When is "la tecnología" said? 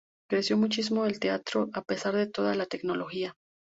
2.55-3.35